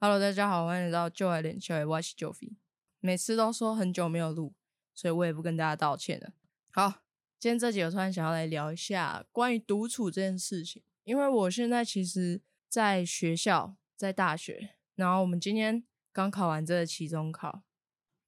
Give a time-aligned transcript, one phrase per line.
[0.00, 2.52] Hello，大家好，欢迎来到旧爱脸笑，我是 Joey。
[3.00, 4.54] 每次都说很久没有录，
[4.94, 6.30] 所以我也不跟大家道歉了。
[6.70, 7.02] 好，
[7.40, 17.64] 今天这集我突然想要来聊一下关于独处这件事情，因为我现在其实在学校，在大学，然后我们今天刚考完这个期中考，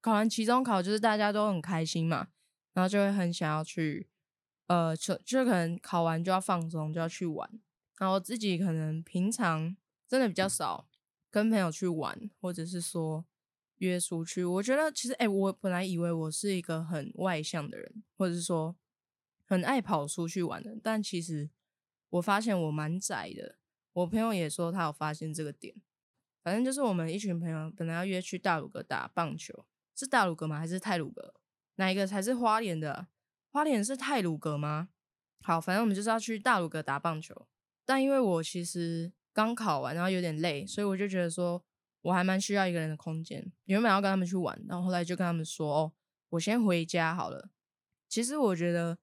[0.01, 2.31] 考完期中考就是大家都很开心嘛，
[2.73, 4.09] 然后就会很想要去，
[4.67, 7.49] 呃，就就可能考完就要放松，就要去玩，
[7.99, 9.77] 然后自己可能平常
[10.09, 10.89] 真的比较少。
[11.31, 13.25] 跟朋友去玩，或者是说
[13.77, 18.77] 约出去，我觉得其实，哎，我本来以为我是一个很外向的人，或者是说
[19.45, 21.49] 很爱跑出去玩的，但其实
[22.11, 23.57] 我发现我蛮宅的。
[23.93, 25.75] 我朋友也说他有发现这个点。
[26.43, 30.59] 反正就是我们一群朋友本来要约去大鲁阁打棒球，是大鲁阁吗？
[30.59, 31.35] 还是泰鲁阁？
[31.77, 33.07] 哪一个才是花莲的？
[33.51, 34.89] 花莲是泰鲁阁吗？
[35.43, 37.47] 好，反正我们就是要去大鲁阁打棒球，
[37.85, 39.13] 但因为我其实。
[39.33, 41.65] 刚考完，然后有点累，所以我就觉得说，
[42.03, 43.53] 我还蛮需要一个人的空间。
[43.65, 45.93] 原本要跟他们去玩，然后后来就跟他们说，哦，
[46.31, 47.51] 我先回家好了。
[48.09, 48.99] 其实我觉得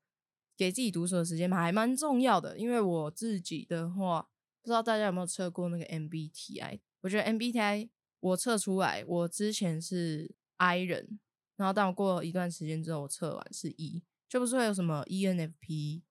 [0.58, 4.28] 给自己独处的时间还蛮重要的，因为我自己的话，
[4.62, 6.80] 不知道大家有没有测过那个 MBTI？
[7.02, 7.90] 我觉得 MBTI
[8.20, 11.20] 我测出来，我之前是 I 人，
[11.56, 16.02] 然后当我过了一段时间之后，我测完是 E，就不是会有什么 ENFP、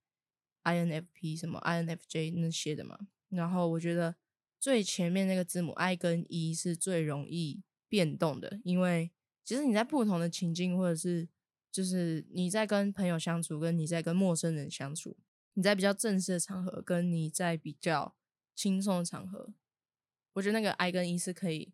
[0.64, 2.98] INFP 什么 INFJ 那些的嘛？
[3.28, 4.16] 然后我觉得
[4.58, 9.10] 最前面那个字母 I 跟 E 是最容易变动的，因为
[9.44, 11.28] 其实你在不同的情境，或者是
[11.70, 15.16] 就是你在跟朋友相处，跟你在跟陌生人相处，
[15.54, 18.14] 你在比较正式的场合，跟你在比较
[18.54, 19.52] 轻松的场合，
[20.34, 21.72] 我觉得那个 I 跟 E 是可以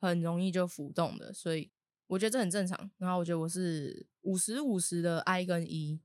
[0.00, 1.70] 很容易就浮动的，所以
[2.08, 2.90] 我觉得这很正常。
[2.98, 6.00] 然后我觉得我是五十五十的 I 跟 E。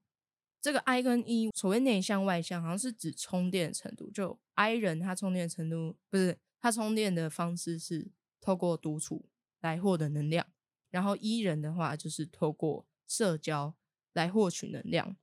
[0.59, 4.11] 这个 I 跟 E 所谓内向外向，好像是指充电程度。
[4.11, 8.09] 就 I 人他充电程度不是他充电的方式是
[8.41, 9.29] 透过独处
[9.61, 10.47] 来获得能量，
[10.89, 13.75] 然后 E 人的话就是透过社交
[14.13, 15.15] 来获取能量。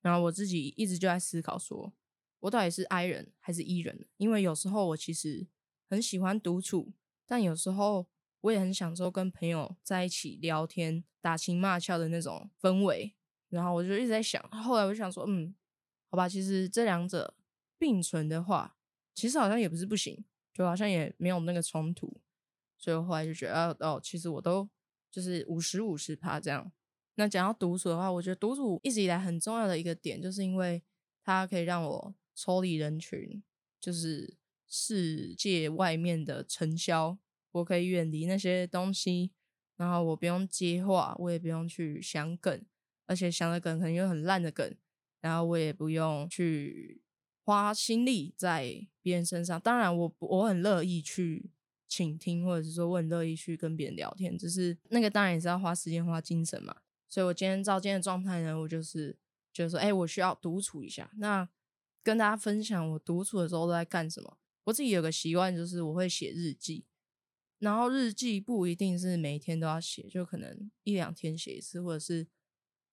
[0.00, 1.92] 然后我自己一直就在思考，说
[2.40, 4.06] 我到底是 I 人还是 E 人？
[4.16, 5.46] 因为有时候我其实
[5.88, 6.92] 很喜欢独处，
[7.26, 8.06] 但有时候
[8.40, 13.14] 我也很享受跟朋友在一起聊天、打情骂俏的那种氛围。
[13.50, 15.54] 然后我就一直在想，后来我就想说，嗯，
[16.10, 17.34] 好吧，其实这两者
[17.78, 18.76] 并存的话，
[19.14, 22.20] 其实好像也不是不行，就好像也没有那个冲突，
[22.78, 24.68] 所以后来就觉得，哦，其实我都
[25.10, 26.72] 就是五十五十趴这样。
[27.16, 30.82] 那讲到独处的话，我觉得独处一直以来很重要的一个点，就是因为
[31.22, 33.42] 它可以让我抽离人群，
[33.80, 34.36] 就是
[34.66, 37.18] 世界外面的尘嚣，
[37.52, 39.30] 我可以远离那些东西，
[39.76, 42.64] 然后我不用接话，我也不用去想梗。
[43.06, 44.74] 而且想的梗可能又很烂的梗，
[45.20, 47.02] 然后我也不用去
[47.44, 49.60] 花心力在别人身上。
[49.60, 51.50] 当然，我我很乐意去
[51.86, 56.74] 倾听，或者是说我很乐意去跟别人聊天，只是那个当然也是要花时间、花精神嘛。
[57.08, 59.16] 所以我今天照今天的状态呢，我就是
[59.52, 61.10] 就是说，哎，我需要独处一下。
[61.18, 61.48] 那
[62.02, 64.38] 跟大家分享我独处的时候都在干什么。
[64.64, 66.84] 我自己有个习惯，就是我会写日记，
[67.58, 72.26] 然后日记不一定是每天都要写，就可能一两天写一次，或者是。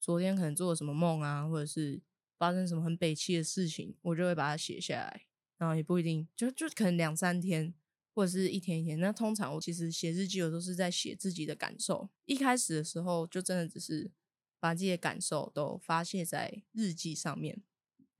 [0.03, 2.01] 昨天可能做了什么梦啊，或者是
[2.41, 5.27] 发生什么很悲戚的事情，我就会把它写下来。
[5.59, 7.71] 然后也不一定，就就可能两三天，
[8.15, 8.99] 或者是一天一天。
[8.99, 12.09] 那通常我其实写日记，我都是在写自己的感受。
[12.25, 14.09] 一开始的时候，就真的只是
[14.59, 17.61] 把自己的感受都发泄在日记上面。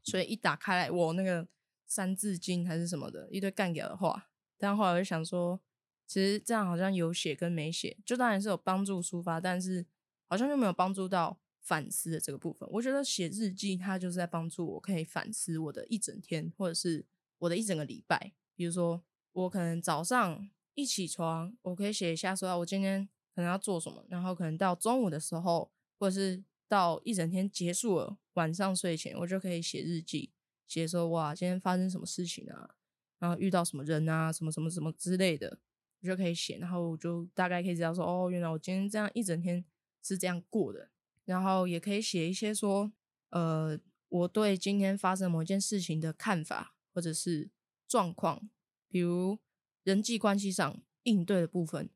[0.03, 1.47] 所以一打开来，我那个
[1.87, 5.59] 三字经还是什么的一堆干掉的话，但后来我就想说，
[6.05, 9.83] 其实这样好像有写跟没写，就当然是有帮助抒发，但是
[10.27, 11.40] 好像就没有帮助到。
[11.61, 17.05] 反思的这个部分，我觉得写日记它就是在帮助我可以反思我的一整天，或者是
[17.37, 18.33] 我的一整个礼拜。
[18.55, 19.01] 比如说，
[19.31, 30.31] 我可能早上一起床，我可以写一下说啊我今天可能要做什么，然后可能到中午的时候，或者是到一整天结束了，晚上睡前，我就可以写日记，
[30.67, 32.75] 写说哇今天发生什么事情啊，
[33.19, 35.59] 然后遇到什么人啊，什么什么什么之类的，
[36.01, 39.63] 我就可以写，然后我就大概可以知道说哦，原来我今天这样一整天
[40.03, 40.90] 是这样过的。
[41.25, 42.91] 然后也可以写一些说，
[43.29, 43.79] 呃，
[44.09, 47.49] 我对今天发生某一件事情的看法，或者是
[47.87, 48.49] 状况，
[48.87, 49.39] 比如
[49.83, 51.89] 人际关系上应对的部分，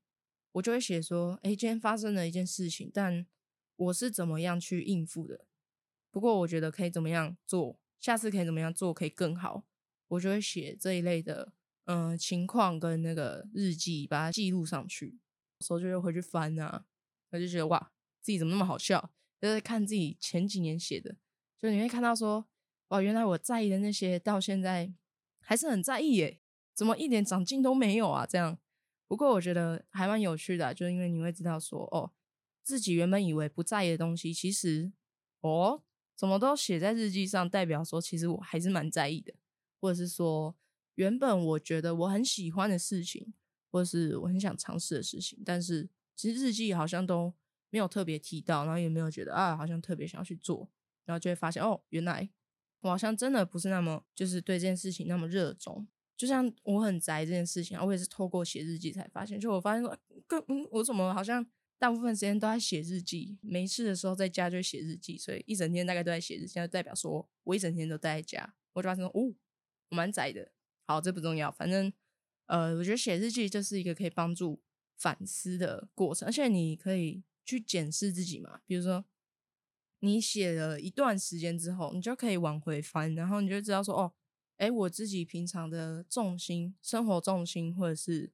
[0.53, 3.25] 我就会写说，哎，今天发生了一件事情，但
[3.75, 5.45] 我是怎么样去应付的？
[6.11, 9.65] 不过我觉得可以怎么样做，下次可以怎么样做可以更好，
[10.07, 11.51] 我就会写这一类的，
[11.85, 15.19] 嗯，情况跟那个日记，把它记录上去，
[15.59, 16.85] 所以就会回去翻啊，
[17.31, 17.91] 我就觉得哇。
[18.25, 19.11] 自己怎么那么好笑？
[19.39, 21.15] 就是看自己前几年写的，
[21.59, 22.47] 就你会看到说，
[22.87, 24.91] 哇，原来我在意的那些，到现在
[25.39, 26.39] 还是很在意耶，
[26.73, 28.25] 怎么一点长进都没有啊？
[28.25, 28.57] 这样，
[29.07, 32.11] 不过我觉得还蛮有趣的，就是因为你会知道说，哦，
[32.63, 34.91] 自己原本以为不在意的东西，其实
[35.41, 35.83] 哦，
[36.15, 39.35] 怎么都写在日记上，代表说其实我还是蛮在意的，
[39.79, 40.55] 或者是说
[40.95, 43.35] 原本我觉得我很喜欢的事情，
[43.69, 47.35] 或者是我很想尝试的事情，但是其实日记好像都
[47.75, 50.69] 没有特别提到，然后也没有觉得啊，好像特别想要去做，
[51.03, 52.29] 然后就会发现哦，原来
[52.79, 55.85] 我好像真的不是那么就是对这件事情那么热衷。
[56.15, 59.37] 就像我很宅这件事情啊，我也是透过写日记才发现。
[59.37, 61.45] 就我发现说，更嗯，我怎么好像
[61.77, 68.55] 大部分时间都在写日记，没事的时候在家就写日记，所以一整天大概都在写日记，就代表说我一整天都待在家。
[68.71, 69.35] 我就发现说，哦，
[69.89, 70.53] 我蛮宅的。
[70.87, 71.91] 好，这不重要，反正
[72.45, 74.61] 呃，我觉得写日记就是一个可以帮助
[74.97, 78.59] 反思的过程，而且你可以去检视自己嘛。
[78.65, 79.05] 比如说，
[79.99, 84.13] 你写了一段时间之后，你就可以往回翻，然后你就知道说，哦。
[84.57, 88.31] 哎，我自己平常的重心、生活重心，或者是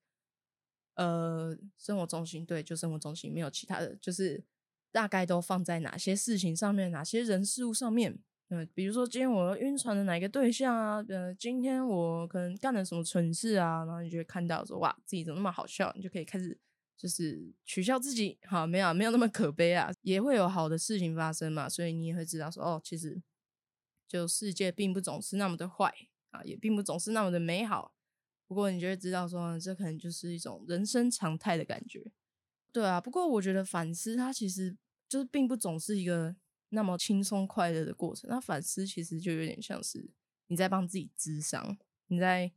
[0.93, 4.43] 呃，生活重心，对，就生活重心，没有其他的，就是
[4.91, 8.19] 大概都放在哪些事情上面，哪些人事物上面。
[8.49, 11.03] 嗯，比如说今天我晕船的哪一个对象啊？
[11.09, 13.83] 呃，今天我可能干了什么蠢事啊？
[13.85, 15.91] 然后你就会看到说，哇，自己怎么那么好笑？
[15.95, 16.55] 你就可以开始
[17.01, 18.37] 就是取笑自己。
[18.43, 21.67] 好，没有，没有那么可悲啊，也会有好的事情发生嘛。
[21.67, 23.19] 所以你也会知道说，哦，其实
[24.07, 25.91] 就世界并不总是那么的坏。
[26.29, 27.95] 啊，也并不总是那么的美好。
[28.47, 32.11] 不过，你就会知道说，这可能就是一种人生常态的感觉。
[32.71, 34.77] 对啊，不过我觉得反思它其实
[35.09, 36.35] 就是并不总是一个
[36.69, 38.29] 那么轻松快乐的过程。
[38.29, 40.11] 那反思其实就有点像是
[40.47, 41.77] 你在帮自己治伤，
[42.07, 42.53] 你在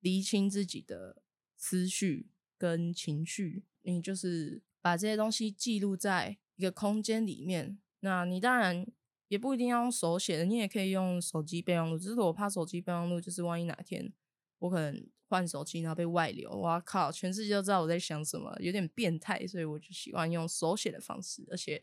[0.00, 1.22] 厘清自己的
[1.56, 3.64] 思绪跟情绪。
[3.84, 7.78] 你就是把这些东西记录在一个空间里面。
[8.00, 8.86] 那你当然。
[9.28, 11.98] 也不一定要用手写的，你也可以用手机备忘录。
[11.98, 14.12] 只是我怕手机备忘录，就是万一哪天
[14.58, 19.44] 我可能换手机，然后被外流，哇靠，全世界都知道我在想什么，有点变态。
[19.46, 21.82] 所以我就喜欢用手写的方式，而且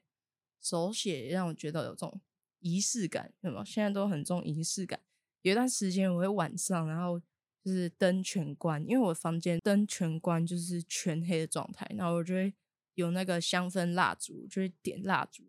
[0.61, 2.21] 手写让我觉得有这种
[2.59, 3.65] 仪式感，对吗？
[3.65, 5.01] 现在都很重仪式感。
[5.41, 7.19] 有一段时间我会晚上，然后
[7.63, 12.53] 就是灯全关，因为我房间灯全关就是全黑的状态，然后我就会
[12.95, 15.43] 有那个香氛蜡烛，就会点蜡烛，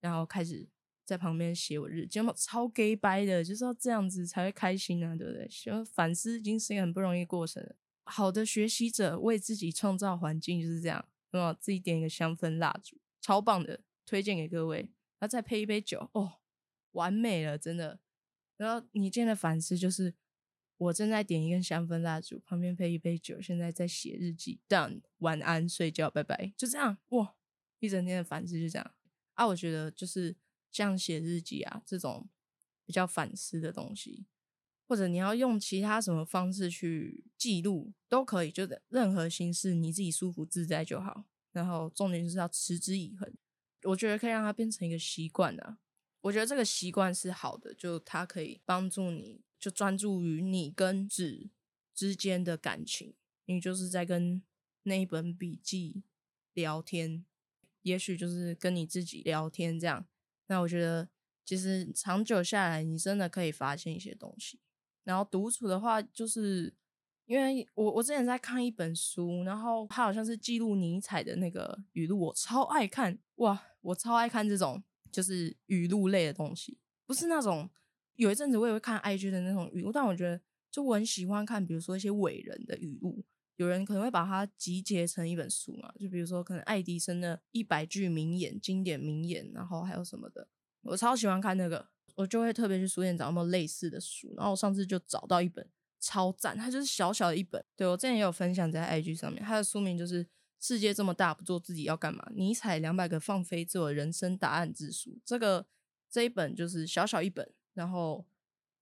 [0.00, 0.68] 然后开始。
[1.08, 5.48] 在旁边写我日记，超 gay 掰的，就是要这样子才会开心啊，对不对？
[5.48, 7.66] 就反思已经是一个很不容易过程。
[8.04, 14.80] 好的学习者为自己创造环境就是这样，那么自己点一个香氛蜡烛，超棒的，推荐给各位。
[14.80, 16.34] 然后再配一杯酒，哦，
[16.92, 18.00] 完美了，真的。
[18.58, 20.12] 然后你今天的反思就是，
[20.78, 24.58] 我正在点一根香氛蜡烛，旁边配一杯酒，现在在写日记。
[24.68, 26.98] Done，晚安，睡觉，拜拜，就这样。
[27.10, 27.36] 哇，
[27.78, 28.94] 一整天的反思就这样
[29.34, 30.34] 啊，我觉得就是。
[30.70, 32.28] 像写日记啊这种
[32.84, 34.26] 比较反思的东西，
[34.86, 41.24] 或者你要用其他什么方式去记录都可以，就任何形式你自己舒服自在就好。
[41.52, 43.32] 然后重点就是要持之以恒，
[43.84, 45.78] 我觉得可以让它变成一个习惯啊。
[46.20, 51.50] 我觉得这个习惯是好的，就它可以帮助你就专注于你跟纸
[51.94, 53.14] 之间的感情，
[53.46, 54.42] 你就是在跟
[54.84, 56.02] 那一本笔记
[56.54, 57.24] 聊天，
[57.82, 60.06] 也许就是跟你自己聊天这样。
[60.46, 61.08] 那我觉得，
[61.44, 64.60] 其实长久下来，你真的可以发现一些东西。
[65.04, 66.72] 然后独处的话，就是
[67.26, 73.62] 因为我我之前在看一本书，然后它好像是记录尼采的那个语录，我超爱看哇！
[73.80, 77.70] 我超爱看这种就是语录类的东西，不是那种
[78.18, 83.24] 有一阵子我也会看 IG 的那种语录，但我觉得就我很喜欢看，比如说一些伟人的语录。
[83.56, 85.92] 有人可能会把它集结成一本书嘛？
[85.98, 90.46] 就比如说，可能爱迪生的一百句名言、经典名言，然后还有什么的，
[90.82, 94.32] 我超喜欢看那个，我就会特别去书店找有没有类似的书。
[94.36, 97.64] 然后我上次就找到一本超赞，它就是小小的一本。
[97.74, 100.24] 对我之前也有分享在 IG 上面，它的书名就是
[100.60, 102.24] 《世界这么大，不做自己要干嘛》。
[102.36, 105.18] 尼采两百个放飞自我人生答案之书。
[105.24, 105.66] 这个
[106.08, 108.26] 这一本就是小小一本，然后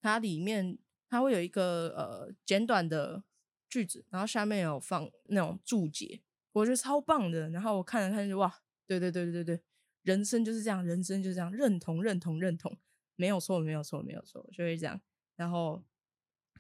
[0.01, 3.23] 它里面它会有一个呃简短的。
[3.69, 6.23] 句子，然后下面有放那种注解，
[6.53, 7.51] 我觉得超棒的。
[7.51, 9.63] 然后我看了看，就哇，对对对对对对，
[10.03, 12.79] 人生就是这样，人生就是这样，认同认同认同，
[13.17, 15.01] 没有错没有错没有错，就会这样。
[15.35, 15.83] 然后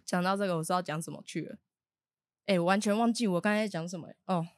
[0.04, 1.58] 讲到这个，我知道讲什么去了，
[2.46, 4.48] 哎，完全忘记我刚才讲什么哦。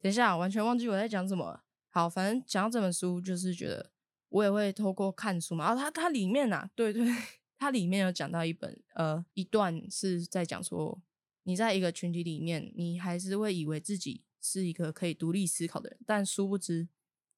[0.00, 1.62] 等一下，完全忘记我在讲什么。
[1.88, 3.92] 好，反正讲到这本书，就是觉得
[4.28, 5.66] 我也会透过看书嘛。
[5.66, 7.06] 然后它它里面啊，对对，
[7.58, 11.00] 它里面有讲到一本呃一段是在讲说。
[11.44, 16.86] 你在一个群体里面，你还是会以为自己是一个可以独立思考的人，但殊不知，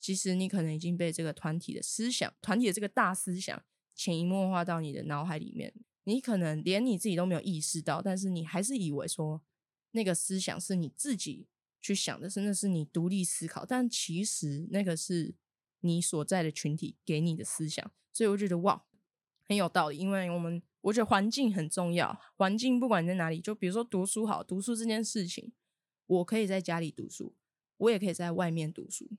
[0.00, 3.62] 其实你可能已经被这个团体的思想、团体的这个大思想
[3.94, 5.72] 潜移默化到你的脑海里面。
[6.02, 9.40] 你可能连你自己都没有意识到，但是你还是以为说
[9.92, 11.46] 那个思想是你自己
[11.80, 15.32] 去想的，是那是你独立思考，但其实那个是
[15.80, 18.84] 你所在的群体给你的思想，所以我觉得哇，
[19.48, 19.98] 很有道理。
[19.98, 25.52] 因为我们我觉得环境很重要，环境不管在哪里，就比如说读书好，读书这件事情，
[26.06, 27.34] 我可以在家里读书，
[27.76, 29.10] 我也可以在外面读书。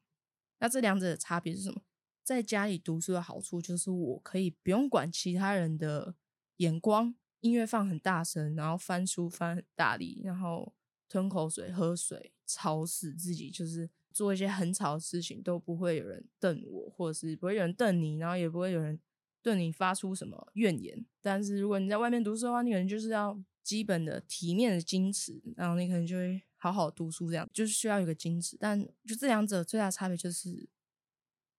[0.59, 1.81] 那这两者的差别是什么？
[2.23, 6.15] 在家里读书的好处就是我可以不用管其他人的
[6.57, 7.15] 眼光。
[7.39, 10.75] 音乐放很大声，然后翻书翻很大力，然后
[11.09, 18.99] 吞口水、喝水，吵死自己，就是做一些很吵的事情，都不会有人瞪我，或者是不会有人瞪你，然后也不会有人
[19.41, 21.05] 对你发出什么怨言。
[21.21, 28.57] 但是如果你在外面读书的话，你可能就是要基本的体面的矜持，然后你可能就会好好读书，这样就是需要有个矜持。
[28.59, 30.67] 但就这两者最大差别就是，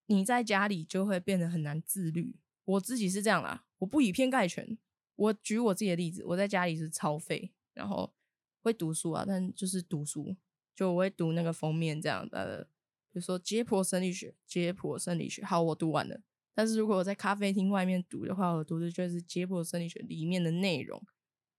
[0.07, 2.37] 你在家里就会变得很难自律。
[2.65, 4.79] 我自己是这样啦，我不以偏概全。
[5.17, 8.13] 我举我自己的例子，我在家里是超废，然后
[8.63, 10.35] 会读书啊，但就是读书，
[10.75, 12.69] 就我会读那个封面这样的，
[13.11, 16.21] 比如说解剖生理学，解剖生理学，好，我读完了。
[16.55, 21.03] 但是如果我在咖啡厅外面读的话，我读的就是解剖生理学里面的内容，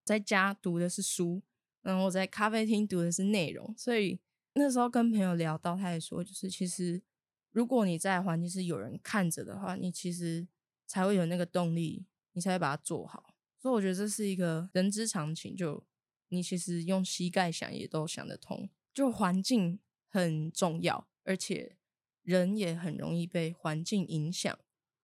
[0.04, 1.42] 在家读的是书，
[1.82, 3.74] 然后我在咖啡厅读的是内容。
[3.76, 4.20] 所以
[4.54, 7.02] 那时候跟朋友聊到，他也说，就是其实
[7.50, 10.46] 如果你在环境是有人看着的话，你其实
[10.86, 13.34] 才会有那个动力，你才会把它做好。
[13.58, 15.82] 所以我觉得这是一个人之常情，就
[16.28, 18.68] 你其实用膝盖想也都想得通。
[18.94, 21.76] 就环境很重要，而且
[22.22, 24.56] 人也很容易被环境影响。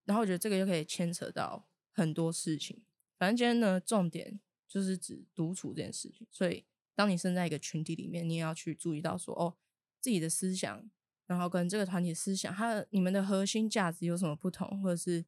[0.05, 2.81] 然后我觉得这个又可以牵扯到很多事情。
[3.19, 6.25] 反正今天呢，重点就是指独处这件事情。
[6.31, 9.57] 所以当你身在一个群体里面，你也要去注意到说，哦，
[9.99, 10.89] 自己的思想，
[11.27, 15.25] 然后跟这个团体思想，它你们的核心价值有什么不同，或者是。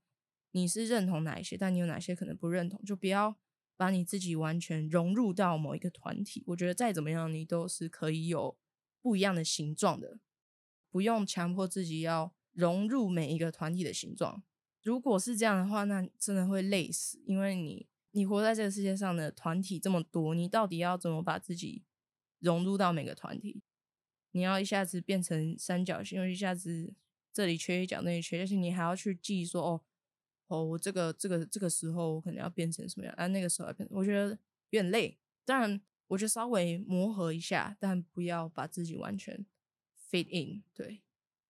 [0.56, 3.36] 你是认同哪一些，但你有哪些可能不认同，就不要
[3.76, 6.44] 把你自己完全融入到某一个团体。
[6.48, 8.58] 我觉得再怎么样，你都是可以有
[9.02, 10.20] 不一样的形状的，
[10.90, 14.44] 不用强迫自己要融入每一个团体的形状。
[14.82, 21.84] 如果是这样的话，那真的会累死，因为你你活在这个世界上的团体这么多，你到底要怎么把自己
[22.40, 23.62] 融入到每个团体？
[24.32, 26.94] 你要一下子变成三角形，又一下子
[27.32, 29.82] 这里缺一角，那里缺，而且你还要去记说哦。
[30.48, 33.14] 哦，我这个这个这个时候我可能要变成什么样？
[33.16, 34.30] 啊，那个时候要变，我觉得
[34.70, 35.18] 有点累。
[35.46, 39.46] 当然，我觉得稍微磨合一下，但不要把自己完全
[40.10, 40.64] fit in。
[40.74, 41.02] 对，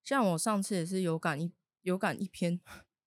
[0.03, 2.59] 像我上次也是有感一有感一篇，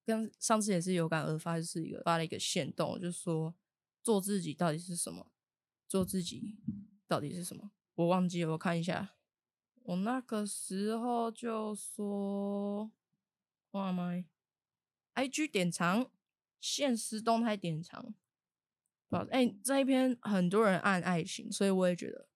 [0.04, 3.54] 跟上次也是有感而发，就是一个发了一个线动，就说
[4.02, 5.32] 做自己到底是什么？
[5.88, 6.58] 做自己
[7.06, 7.70] 到底是什么？
[7.94, 9.14] 我忘记，我看一下。
[9.84, 12.90] 我那个时候就说，
[13.70, 14.12] 哇妈
[15.16, 16.10] ！I G 点藏，
[16.60, 18.14] 现实动态点藏，
[19.08, 22.28] 不，哎，这一篇很多人按爱情，所以我也觉得，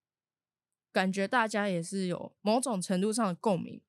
[0.91, 3.83] 感觉大家也是有某种程度上的共鸣。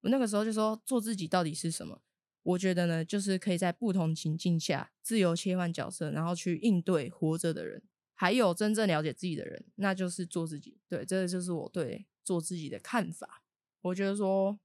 [0.00, 2.02] 我那个时候就说，做自己到底是什么？
[2.42, 7.82] 我觉得呢，就是可以在不同情境下自由切换角色，然后去应对活着的人，
[8.14, 10.78] 还有真正了解自己的人，那就是做自己。
[10.88, 13.42] 对，这个就是我对做自己的看法。
[13.82, 14.58] 我觉得说，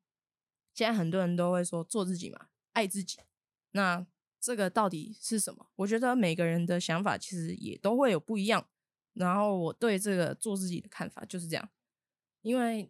[0.74, 3.20] 现在很多人都会说做自己嘛，爱自己。
[3.72, 4.06] 那
[4.40, 5.68] 这个到底是什么？
[5.76, 8.68] 我觉得每个人的想法其实也都会有不一样。
[9.14, 11.70] 然后我对这个做自己的看法就是这样，
[12.42, 12.90] 因为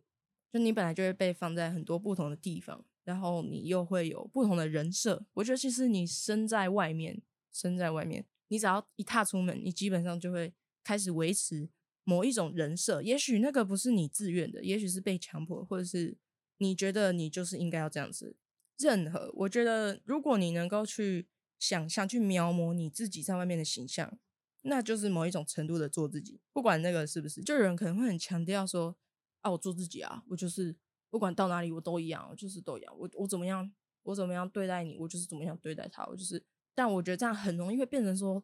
[0.52, 5.26] 就你本来就会被放在很多不同的地方，然后你又会有不同的人设。
[5.34, 7.22] 我觉得其实你身在外面，
[7.52, 11.70] 身在外面，你只要一踏出门，你基本上就会开始维持
[12.04, 13.02] 某一种人设。
[13.02, 16.16] 也许那个不是你自愿的，也许是被强迫，或者是
[16.58, 18.36] 你觉得你就是应该要这样子。
[18.80, 21.28] 任何，我觉得，如果你能够去
[21.60, 24.18] 想象、去描摹你自己在外面的形象，
[24.62, 26.40] 那就是某一种程度的做自己。
[26.54, 28.96] 不管那个是不是，就有人可能会很强调说
[29.42, 30.76] ：“啊，我做自己啊，我就是
[31.10, 32.98] 不管到哪里我都一样，我就是都一样。
[32.98, 33.70] 我我怎么样，
[34.04, 36.06] 我怎么样对待你，我就是怎么样对待他。
[36.06, 36.44] 我就是。”
[36.74, 38.42] 但我觉得这样很容易会变成说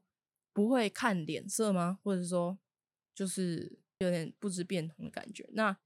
[0.51, 1.99] 不会看脸色吗？
[2.03, 2.57] 或者说
[3.13, 5.49] 就是有点不知变通的感觉。
[5.53, 5.77] 那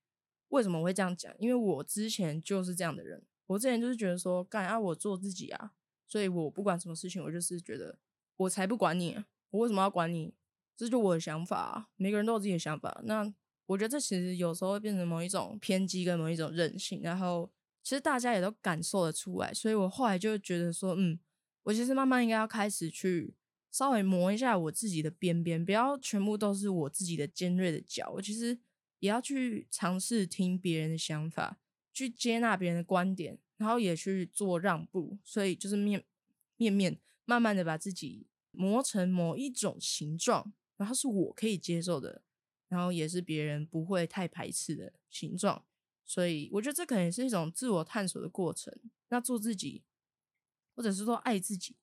[0.48, 1.32] 为什么我会这样讲？
[1.38, 3.24] 因为我之前就是这样的人。
[3.50, 5.72] 我之前就是觉得说，干啊，我做自己啊，
[6.08, 7.98] 所以我不管什么事情，我就是觉得
[8.38, 9.18] 我才不管你，
[9.50, 10.36] 我为什么要管你？
[10.78, 13.02] 这就我的想法，每个人都有自己的想法。
[13.06, 13.34] 那
[13.66, 17.52] 我觉得这其实有时候会变成某一种偏激跟某一种任性，然后
[17.82, 19.52] 其实大家也都感受得出来。
[19.52, 21.20] 所以我后来就觉得说，嗯，
[21.64, 23.34] 我其实慢慢应该要开始去
[23.72, 28.12] 稍微磨一下我自己的边边，不要全部都是我自己的尖锐的角。
[28.12, 28.60] 我其实
[29.00, 31.58] 也要去尝试听别人的想法。
[32.00, 36.06] 去接纳别人的观点，然后也去做让步，所以就是面
[36.56, 42.22] 面面慢慢的把自己磨成某一种形状，然后是我可以接受的
[42.70, 45.66] 然后也是别人不会太排斥的形状。
[46.06, 48.74] 所以我觉得这可能也是一种自我探索的过程。
[49.10, 49.84] 那做自己，
[50.74, 51.76] 或者是说爱自己，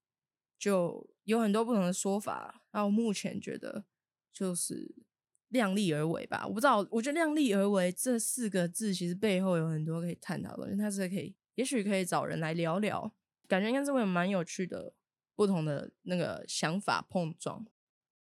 [0.58, 2.62] 就有很多不同的说法。
[2.70, 3.84] 然后目前觉得
[4.32, 4.94] 就是
[5.48, 6.46] 量力而为吧。
[6.46, 10.78] 我不知道，我觉得量力而为这四个字其实背后有很多可以探讨的东西。
[10.78, 13.12] 它是可以，也许可以找人来聊聊，
[13.46, 14.94] 感觉应该是会蛮有趣的，
[15.34, 17.66] 不同的那个想法碰撞。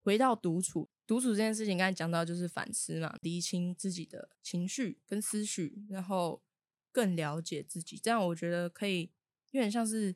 [0.02, 6.44] 回到独处，独处这件事情，刚才讲到就是反思嘛，理清自己的情绪跟思绪，然后
[6.92, 7.98] 更了解自己。
[7.98, 9.12] 这样我觉得可以，
[9.50, 10.16] 有点像是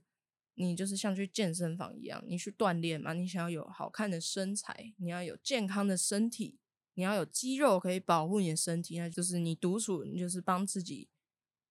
[0.53, 6.58] 你就是像去健身房一样，你去锻炼嘛，你想要有好看的身材，你要有健康的身体，
[6.99, 11.07] 你要有肌肉可以保护你的身体，那就是你独处，你就是帮自己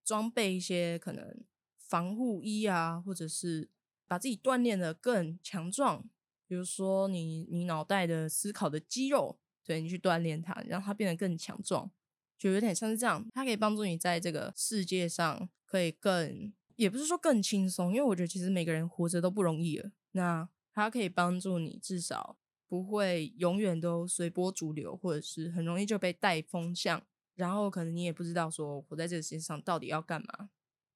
[0.03, 1.45] 装备一些可能
[1.77, 3.69] 防护衣啊，或者是
[4.07, 6.09] 把自己锻炼的更强壮。
[6.47, 11.91] 比如说，你你脑袋的思考的肌肉，对你去锻炼它，让它变得更强壮，
[12.35, 13.23] 就有点像是这样。
[13.31, 19.91] 它可以帮助你在这个世界上可以更，也不是说更轻松，因为我觉得其实每个人活着都不容易了。
[20.13, 22.35] 那它可以帮助你至少
[22.69, 30.49] 不会永远都随波逐流，或者是很容易就被带风向，然后可能你也不知道说活在这个世界上到底要干嘛。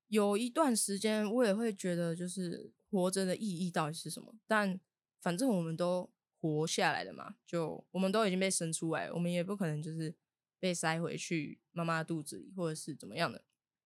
[0.07, 4.79] 有一段时间我也会觉得，就是活着的意义到底是什么，但。
[5.23, 6.11] 反正我们都
[6.41, 10.13] 活下来了嘛，就我们都已经被生出来，我们也不可能就是
[10.59, 13.41] 被塞回去妈妈肚子里，或者是怎么样的。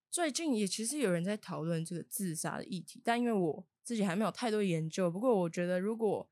[0.10, 5.12] 最近也其实有人在讨论这个自杀的议题，但因为我自己还没有太多研究。
[5.12, 6.28] 不过我觉得，如果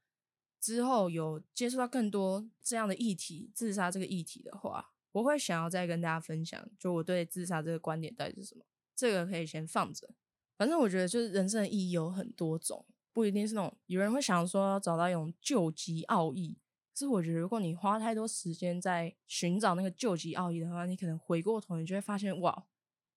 [0.65, 8.65] 之后有接触到更多这样的议题，自杀这个议题的话，我会想要再跟大家分享，就我对自杀这个观点到底是什么。
[8.95, 10.10] 这个可以先放着。
[10.57, 12.84] 反正我觉得，就是人生的意义有很多种。
[13.13, 16.57] 不一定是那种有人会想说找到一种救急奥义，
[16.95, 22.65] 是我觉得如果你花太多时间在寻找那个救急奥义的话，你可能回过头你就会发现，哇，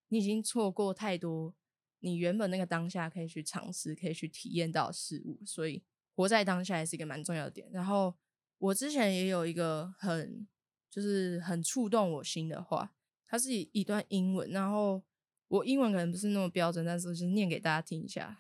[0.09, 1.55] 你已经错过太多
[2.01, 5.41] 你原本那个当下可以去尝试、可以去体验到事物。
[5.47, 5.83] 所以
[6.19, 7.71] 活在当下也是一个蛮重要的点。
[7.71, 8.13] 然后
[8.59, 10.49] 我之前也有一个很
[10.91, 12.93] 就是很触动我心的话，
[13.25, 15.05] 它是一段英文，然后
[15.47, 18.37] 我英文可能不是那么标准，但是就是念给大家听一下。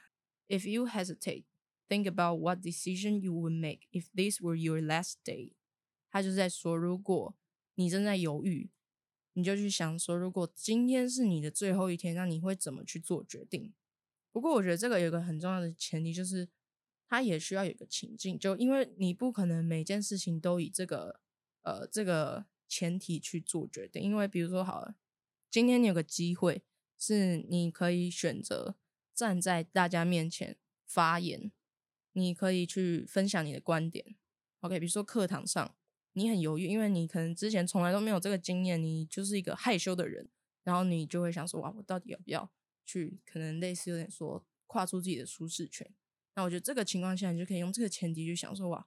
[0.48, 1.44] If you hesitate,
[1.88, 5.52] think about what decision you would make if this were your last day。
[6.10, 7.36] 他就是在说，如果
[7.76, 8.72] 你正在犹豫，
[9.34, 13.72] 你就去想说，如果今天是你的最后一天，那你会怎么去做决定？
[14.32, 16.48] 不过我觉得这个有个很重要的前提，就是
[17.08, 21.20] 它也需要有个情境，就因为你不可能每件事情都以这个
[21.62, 24.02] 呃这个前提去做决定。
[24.02, 24.94] 因为比如说好了，
[25.50, 26.62] 今天你有个机会
[26.98, 28.76] 是你可以选择。
[29.14, 31.50] 站在大家面前发言，
[32.12, 34.14] 你可以去分享你的观点。
[34.60, 35.74] OK，比如说课堂上
[36.12, 40.28] 你很犹豫，因为你可能之前从来都没有这个经验，你就是一个害羞的人，
[40.62, 42.48] 然后你就会想说：哇，我到底要不要
[42.86, 43.18] 去？
[43.26, 45.92] 可能类似有点说跨出自己的舒适圈。
[46.38, 48.86] 那我觉得这个情况下，你就可以用这个前提去想说：哇，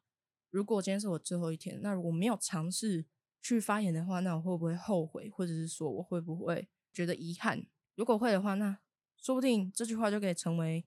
[0.52, 3.06] 如果今天是我最后一天，那我没有尝试
[3.42, 5.30] 去发言的话，那我会不会后悔？
[5.30, 7.66] 或者是说我会不会觉得遗憾？
[7.96, 8.78] 如果会的话，那。
[9.18, 10.84] 说不定这句话就可以成为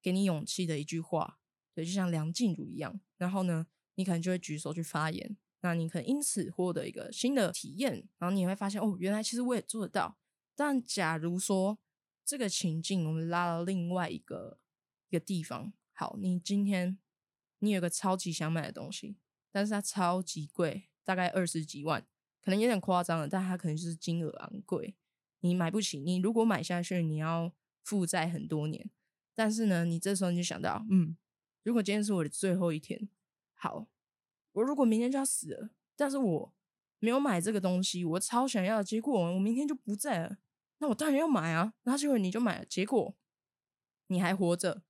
[0.00, 1.38] 给你勇气的一句话，
[1.74, 2.98] 对，就像梁静茹一样。
[3.18, 8.08] 然后呢，你可能就会举手去发言，那你可能因此获得一个新的体验。
[8.16, 10.16] 然后你会发现，哦，原来其实我也做得到。
[10.56, 11.78] 但假如说
[12.24, 14.58] 这个情境，我们拉到另外一个
[15.10, 16.98] 一个地方，好，你今天
[17.60, 19.16] 你有个超级想买的东西，
[19.52, 22.04] 但是它超级贵，大概二十几万，
[22.42, 24.96] 可能有点夸张了，但它可能就是金额昂贵，
[25.38, 26.00] 你买不起。
[26.00, 27.52] 你如果买下去，你要
[27.84, 28.90] 负债很多年，
[29.34, 31.16] 但是呢，你这时候你就想到，嗯，
[31.62, 33.08] 如果今天是我的最后一天，
[33.54, 33.86] 好，
[34.52, 36.54] 我如果明天就要死了，但是我
[36.98, 40.38] 没有买这个东西，我超想要，结果我明天就不在了，
[40.78, 41.74] 那我当然要买啊。
[41.84, 43.14] 然后结果你就买了，结果
[44.08, 44.82] 你还活着，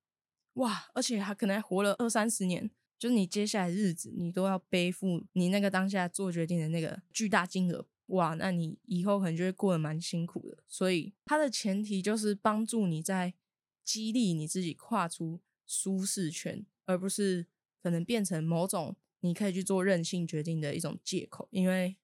[0.54, 7.86] 哇，而且还可能还活了二三十年，就是你接下来日子你都要背负你那个当下做决定的那个巨大金额。
[8.08, 10.58] 哇，那你以后可能就会过得蛮辛苦的。
[10.68, 13.34] 所以它的前提就是帮助你在
[13.82, 17.46] 激励你自己跨出舒适圈，而不是
[17.82, 21.48] 可能变成某种你可以去做任性决定的一种借口。
[21.50, 21.96] 因为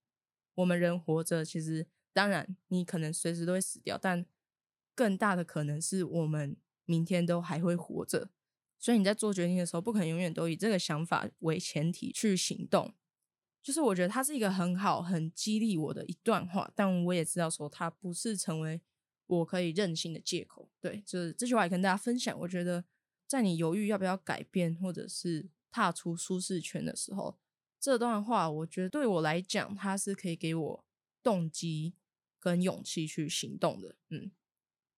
[0.54, 4.26] 我们人活着，其实当然你可能随时都会死掉，但
[4.94, 8.30] 更大的可能是我们明天都还会活着。
[8.80, 12.92] 所以你在做决定的时候，不可能永远都以这个想法为前提去行动。
[13.62, 18.80] 就是我觉得它是一个很好、很激励我的一段话，但我也知道说它不是成为
[19.26, 20.70] 我可以任性的借口。
[20.80, 22.36] 对，就是这句话也跟大家分享。
[22.40, 22.82] 我觉得
[23.26, 27.38] 在你犹豫要不要改变，或者是踏出舒适圈的时候，
[27.78, 30.84] 这段话，我觉得对我来讲，它是可以给我
[31.22, 31.92] 动机
[32.38, 33.94] 跟勇气去行动的。
[34.08, 34.30] 嗯，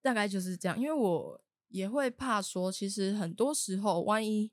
[0.00, 0.78] 大概就是这样。
[0.78, 4.52] 因为我也会怕说，其实很多时候，万一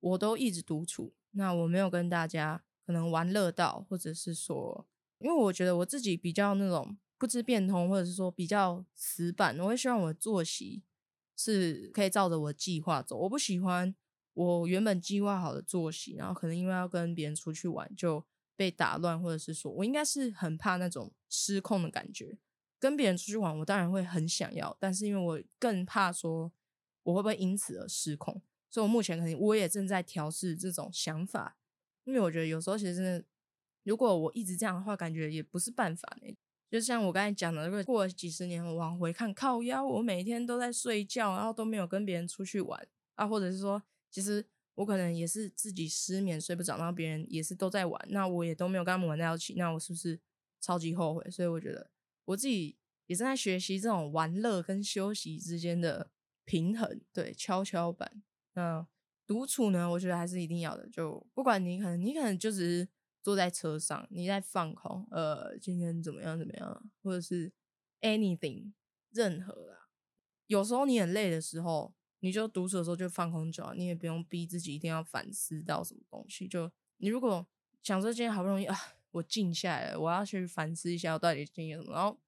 [0.00, 4.86] 我都一直独处，那我没有跟大家可能玩乐到，或者是说，
[5.18, 10.82] 因为我觉得我自己比较那种不知变通，或者是说比较死板，我会希望我的作息
[11.36, 13.16] 是可以照着我的计划走。
[13.18, 13.94] 我不喜欢。
[14.32, 18.24] 我原本计划好的作息，然后可能因为要跟别人出去玩就
[18.56, 22.38] 被打乱，或者是说我应该是很怕那种失控的感觉。
[22.78, 26.50] 跟别人出去玩，我当然会很想要，但是因为我更怕说
[27.02, 31.56] 我会不会因此而失控，所以我目前肯定我也正在调试这种想法。
[32.04, 33.24] 因为我觉得有时候其实真的，
[33.84, 36.36] 如果我一直这样的话，感觉也不是办法呢。
[36.70, 43.82] 就像我刚才讲的，如果过了几十年，往回看，靠腰，我每天都在睡觉，然后都没有跟别人出去玩啊，或者是说。
[44.12, 50.18] 其实我可能也是自己失眠睡不着，然后别人也是都在玩，那我也都没有跟他们玩在一起，那我是不是
[50.60, 51.30] 超级后悔？
[51.30, 51.88] 所以我觉得
[52.24, 56.10] 我自己也正在学习这种玩乐跟休息之间的
[56.50, 58.20] 平衡，对，跷跷板。
[58.54, 58.84] 那
[59.24, 60.88] 独处呢，我觉得还是一定要的。
[60.88, 62.88] 就不管你可能你可能就只是
[63.22, 67.52] 坐在车上，你在放空，呃，今天怎么样怎么样，或者是
[68.00, 68.72] anything
[69.10, 69.86] 任何啦。
[70.48, 71.94] 有时候你很累的时候。
[72.22, 76.46] 你就独处的时候就放空就好，你也不用逼自己一定要反思到什么东西。
[76.46, 77.46] 就你如果
[77.82, 78.76] 想说今天好不容易啊，
[79.12, 81.94] 我静下来了，我要去反思一下我到底经历什么。
[81.94, 82.20] 然后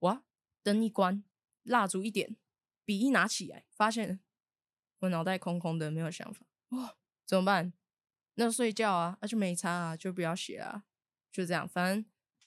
[0.00, 0.22] 哇，
[0.62, 1.24] 灯一关，
[1.62, 2.36] 蜡烛一点，
[2.84, 4.20] 笔一拿起来，发现
[5.00, 6.46] 我脑袋空空的，没有想法。
[6.70, 7.72] 哇，怎么办？
[8.34, 10.84] 那睡觉啊，那就没差啊，就不要写啊，
[11.30, 11.68] 就这样。
[11.68, 12.04] 反正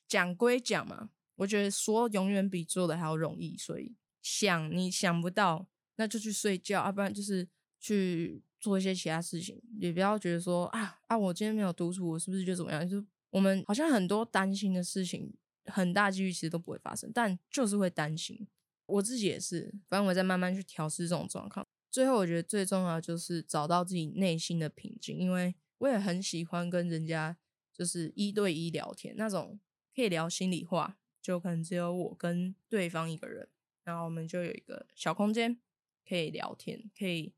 [0.07, 5.67] 讲归讲嘛，我觉得说永远比做的还要容易，所以想你想不到。
[5.97, 7.47] 那就去睡觉，要不然就是
[7.79, 9.61] 去做一些其他事情。
[9.79, 12.85] 也不要觉得说啊啊，我今天没有独处，我是不是就怎么样？
[12.85, 15.33] 就是我们好像很多担心的事情，
[15.67, 18.45] 很大几率其实都不会发生，但就是会担心。
[18.85, 21.65] 我自己也是，反正我在慢慢去调试这种状况。
[21.91, 27.37] 最后，我觉得最重要就是找到自己内心的平静，因为我也很喜欢跟人家
[27.73, 29.59] 就是一对一聊天，那种
[29.95, 33.47] 可以聊心里话，就可能只有我跟对方一个人，
[33.83, 35.59] 然后我们就有一个小空间。
[36.07, 37.33] 可以聊天，可以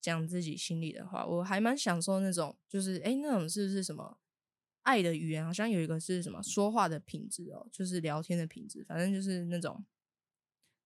[0.00, 4.20] 讲自己心里的话，我还蛮享受那种，就是哎，那种是不是什么
[4.82, 5.44] 爱的语言？
[5.44, 9.84] 好像有一个是什么说话的品质哦，就是聊天的品质，反正就是那种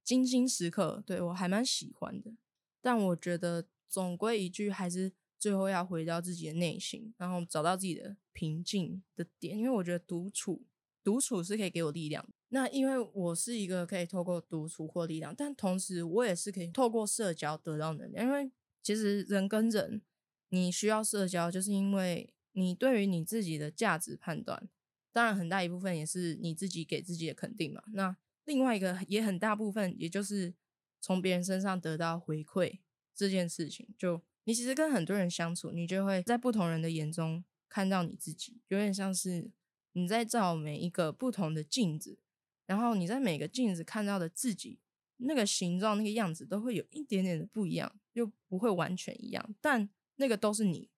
[0.09, 2.33] 精心时刻，对我还蛮喜欢的。
[2.81, 10.64] 但我觉得总归一句，还是最后要回到自己的内心，然后找到自己的平静的点，因为我觉得独处。
[11.05, 18.25] 独处是可以给我力量，那因为我是一个可以透过独处获力量，但同时我也是可以透过社交得到能量。
[18.25, 18.51] 因为
[18.83, 20.01] 其实人跟人，
[20.49, 24.71] 你需要社交，就是因为你对于你自己的价值判断，
[25.12, 27.83] 当然很大一部分也是你自己给自己的肯定嘛。
[27.92, 28.16] 那
[28.48, 30.52] 另外一个也很大部分，也就是
[31.00, 32.80] 从别人身上得到回馈
[33.14, 33.94] 这件事情。
[33.96, 39.52] 就你其实跟很多人相处，你就会在不同人的眼中看到你自己，有点像是。
[39.92, 42.20] 你在照每一个不同的镜子，
[42.66, 44.78] 然后你在每个镜子看到的自己，
[45.16, 50.88] 那个形状、那个样子都会有一点点的不一样，又不会完全一样，但那个都是你。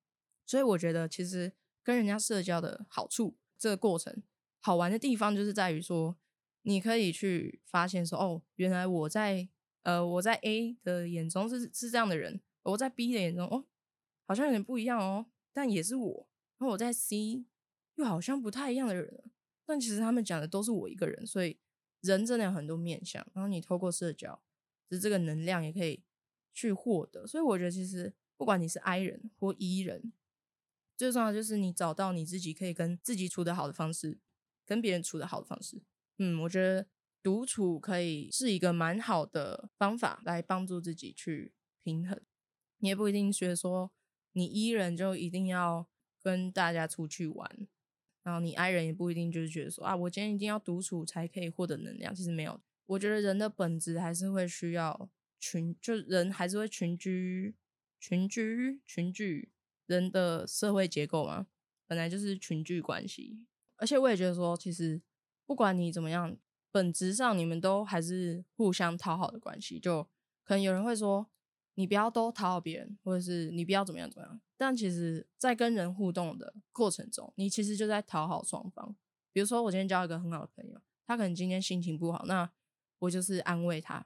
[0.44, 1.50] 所以我觉得，其实
[1.82, 4.22] 跟人家社交的好处，这个过程
[4.58, 6.18] 好玩的地方，就是在于说，
[6.62, 9.48] 你可以去发现说，哦，原来我在
[9.82, 13.66] 呃我在 A 的眼中是是这样的人，我在 B 的眼中，哦，
[14.26, 16.28] 好像有点不一样哦，但也是我。
[16.58, 17.44] 然后我在 C。
[17.96, 19.30] 又好像不太一样的人，
[19.66, 21.58] 但其实他们讲的都是我一个人，所以
[22.00, 23.26] 人真的有很多面相。
[23.34, 24.42] 然后你透过社交，
[24.88, 26.02] 是这个能量也可以
[26.54, 27.26] 去获得。
[27.26, 30.14] 所以我觉得，其实不管你是 I 人或 E 人，
[30.96, 34.18] 最重要就是你找到你自己可以跟自己处得好的方式，
[34.64, 35.82] 跟别人处得好的方式。
[36.20, 36.86] 嗯，我觉得
[37.22, 42.20] 独处可以是一个蛮好的方法来帮助自己去平衡。
[42.78, 43.90] 你也不一定觉得说
[44.32, 45.88] 你 E 人就一定要
[46.22, 47.66] 跟大家出去玩。
[48.22, 52.14] 然后你爱人也不一定就是觉得说啊，我今天一定要独处才可以获得能量。
[52.14, 57.56] 其实没有，我觉得人的本质还是会需要群，就人还是会群居、
[57.98, 59.50] 群居、群聚。
[59.86, 61.48] 人的社会结构嘛，
[61.88, 63.46] 本来就是群聚关系。
[63.74, 65.02] 而且我也觉得说，其实
[65.50, 66.36] 不管你怎么样，
[66.70, 69.80] 本质上你们都还是互相讨好的关系。
[69.80, 70.04] 就
[70.44, 71.26] 可能有人会说。
[71.74, 74.38] 你不要都讨好别人，或者是你不要怎么样怎么样。
[74.58, 78.94] 但其实，在跟人互动的过程中，你其实就在讨好双方。
[79.32, 82.50] 比如说，我今天交一个很好的朋友，他可能今天心情不好，那
[82.98, 84.04] 我就是安慰他。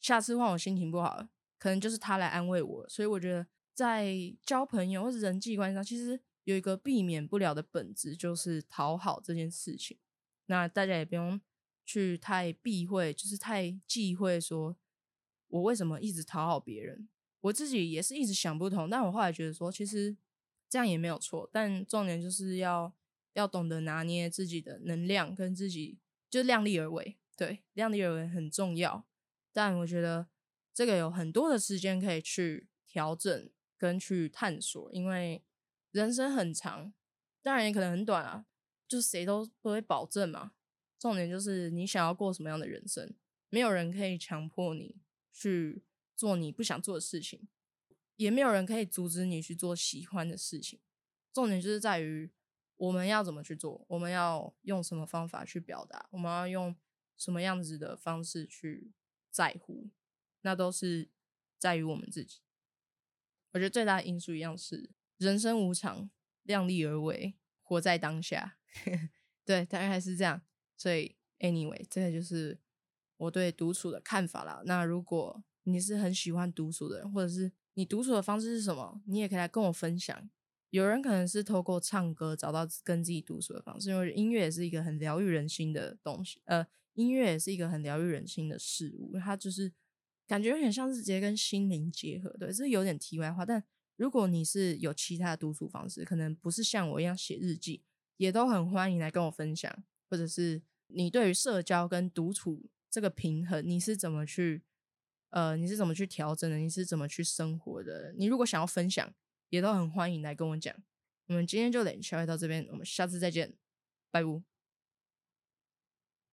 [0.00, 1.26] 下次换我心情不好，
[1.58, 2.88] 可能就是他来安慰我。
[2.88, 9.98] 所以我觉得，在交朋友或者人际关系上，其实有一个避免不了的本质，就是讨好这件事情。
[10.46, 11.40] 那大家也不用
[11.84, 14.76] 去太避讳，就是太忌讳，说
[15.48, 17.08] 我为什么一直讨好别人？
[17.42, 18.90] 我自己也是一直想不通。
[18.90, 20.16] 但我后来觉得说，其实
[20.68, 21.48] 这样也没有错。
[21.52, 22.92] 但重点就是要
[23.34, 27.16] 要懂得拿捏自己的能量，跟自己就量力而为。
[27.36, 29.06] 对，量力而为很重要。
[29.52, 30.26] 但我觉得
[30.72, 35.44] 这个有很多的时间可以去调整跟去探索，因为
[35.92, 36.92] 人生很长，
[37.42, 38.46] 当然也可能很短啊，
[38.86, 40.52] 就谁都不会保证嘛。
[40.98, 43.14] 重点就是你想要过什么样的人生，
[43.48, 44.96] 没有人可以强迫你
[45.32, 47.48] 去做你不想做的事情，
[48.16, 50.80] 也没有人可以阻止你去做喜欢的事情。
[51.32, 52.30] 重点就是在于
[52.76, 56.76] 我们要怎么去做，我们要用什么方法去表达，我们要用
[57.16, 58.92] 什么样子的方式去。
[59.28, 59.90] 在乎，
[60.40, 61.10] 那都是
[61.58, 62.40] 在于我们自己。
[63.50, 66.08] 我觉得最大的因素一样是人生无常，
[66.44, 68.56] 量力而为，活在当下。
[69.44, 70.42] 对，大概是这样。
[70.76, 72.58] 所以，anyway，这个就是
[73.16, 74.62] 我对独处的看法啦。
[74.66, 80.28] 那如果你是很喜欢独处的人，或者是你独处的方式是什么，你也可以来跟我分享。
[80.70, 86.40] 有人可能是透过唱歌找到跟自己独处的方式，因为音乐也是一个很疗愈人心的东西。
[86.44, 86.66] 呃。
[86.96, 89.70] 音乐也是一个很疗愈人心的事物，它就是
[90.26, 92.30] 感觉有点像是直接跟心灵结合。
[92.38, 93.44] 对，这有点题外话。
[93.44, 93.62] 但
[93.96, 97.82] 如果你是有其他的独处方式，可能不是像我一样写日记，
[98.16, 99.84] 也都很欢迎来跟我分享。
[100.08, 104.62] 或者是你对于社交跟独处这个平衡，你是怎么去
[105.30, 106.56] 呃，你是怎么去调整的？
[106.56, 108.14] 你是怎么去生活的？
[108.16, 109.12] 你如果想要分享，
[109.50, 110.74] 也都很欢迎来跟我讲。
[111.26, 113.52] 我们今天就连聊到这边，我们下次再见，
[114.10, 114.55] 拜拜。